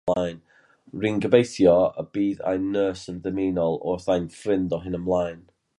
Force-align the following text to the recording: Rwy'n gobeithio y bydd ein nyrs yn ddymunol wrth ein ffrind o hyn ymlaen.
Rwy'n 1.01 1.19
gobeithio 1.25 1.75
y 2.03 2.07
bydd 2.17 2.41
ein 2.53 2.65
nyrs 2.77 3.05
yn 3.13 3.21
ddymunol 3.27 3.79
wrth 3.91 4.13
ein 4.17 4.29
ffrind 4.39 4.77
o 4.79 4.83
hyn 4.87 5.03
ymlaen. 5.03 5.45